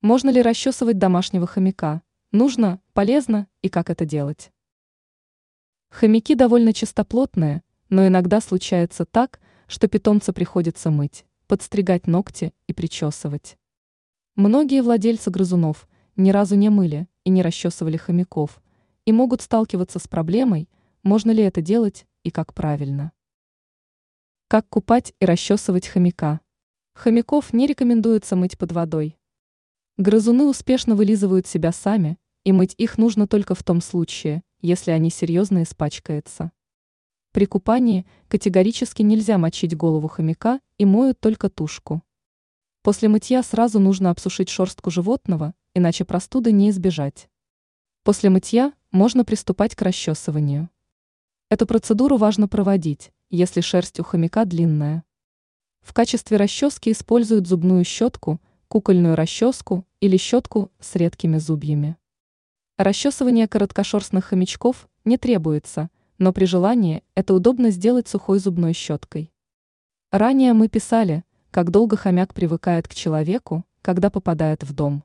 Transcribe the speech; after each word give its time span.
Можно 0.00 0.30
ли 0.30 0.40
расчесывать 0.40 0.96
домашнего 0.96 1.44
хомяка? 1.48 2.02
Нужно, 2.30 2.80
полезно 2.92 3.48
и 3.62 3.68
как 3.68 3.90
это 3.90 4.04
делать? 4.04 4.52
Хомяки 5.90 6.36
довольно 6.36 6.72
чистоплотные, 6.72 7.64
но 7.88 8.06
иногда 8.06 8.40
случается 8.40 9.04
так, 9.04 9.40
что 9.66 9.88
питомца 9.88 10.32
приходится 10.32 10.92
мыть, 10.92 11.26
подстригать 11.48 12.06
ногти 12.06 12.54
и 12.68 12.72
причесывать. 12.72 13.58
Многие 14.36 14.82
владельцы 14.82 15.30
грызунов 15.30 15.88
ни 16.14 16.30
разу 16.30 16.54
не 16.54 16.68
мыли 16.68 17.08
и 17.24 17.30
не 17.30 17.42
расчесывали 17.42 17.96
хомяков 17.96 18.62
и 19.04 19.10
могут 19.10 19.42
сталкиваться 19.42 19.98
с 19.98 20.06
проблемой, 20.06 20.68
можно 21.02 21.32
ли 21.32 21.42
это 21.42 21.60
делать 21.60 22.06
и 22.22 22.30
как 22.30 22.54
правильно. 22.54 23.10
Как 24.46 24.68
купать 24.68 25.12
и 25.18 25.24
расчесывать 25.24 25.88
хомяка? 25.88 26.40
Хомяков 26.94 27.52
не 27.52 27.66
рекомендуется 27.66 28.36
мыть 28.36 28.56
под 28.56 28.70
водой. 28.70 29.17
Грызуны 29.98 30.44
успешно 30.44 30.94
вылизывают 30.94 31.48
себя 31.48 31.72
сами, 31.72 32.18
и 32.44 32.52
мыть 32.52 32.72
их 32.78 32.98
нужно 32.98 33.26
только 33.26 33.56
в 33.56 33.64
том 33.64 33.80
случае, 33.80 34.44
если 34.60 34.92
они 34.92 35.10
серьезно 35.10 35.64
испачкаются. 35.64 36.52
При 37.32 37.46
купании 37.46 38.06
категорически 38.28 39.02
нельзя 39.02 39.38
мочить 39.38 39.76
голову 39.76 40.06
хомяка 40.06 40.60
и 40.76 40.84
моют 40.84 41.18
только 41.18 41.50
тушку. 41.50 42.04
После 42.82 43.08
мытья 43.08 43.42
сразу 43.42 43.80
нужно 43.80 44.10
обсушить 44.10 44.50
шерстку 44.50 44.88
животного, 44.88 45.52
иначе 45.74 46.04
простуды 46.04 46.52
не 46.52 46.70
избежать. 46.70 47.28
После 48.04 48.30
мытья 48.30 48.74
можно 48.92 49.24
приступать 49.24 49.74
к 49.74 49.82
расчесыванию. 49.82 50.70
Эту 51.50 51.66
процедуру 51.66 52.18
важно 52.18 52.46
проводить, 52.46 53.10
если 53.30 53.60
шерсть 53.60 53.98
у 53.98 54.04
хомяка 54.04 54.44
длинная. 54.44 55.02
В 55.80 55.92
качестве 55.92 56.36
расчески 56.36 56.92
используют 56.92 57.48
зубную 57.48 57.82
щетку, 57.82 58.40
кукольную 58.68 59.16
расческу 59.16 59.87
или 60.00 60.16
щетку 60.16 60.70
с 60.80 60.94
редкими 60.96 61.38
зубьями. 61.38 61.96
Расчесывание 62.76 63.48
короткошерстных 63.48 64.26
хомячков 64.26 64.88
не 65.04 65.18
требуется, 65.18 65.90
но 66.18 66.32
при 66.32 66.44
желании 66.44 67.02
это 67.14 67.34
удобно 67.34 67.70
сделать 67.70 68.08
сухой 68.08 68.38
зубной 68.38 68.72
щеткой. 68.72 69.32
Ранее 70.10 70.52
мы 70.52 70.68
писали, 70.68 71.24
как 71.50 71.70
долго 71.70 71.96
хомяк 71.96 72.34
привыкает 72.34 72.86
к 72.86 72.94
человеку, 72.94 73.64
когда 73.82 74.10
попадает 74.10 74.62
в 74.62 74.72
дом. 74.72 75.02